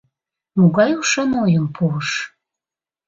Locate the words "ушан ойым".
0.99-1.65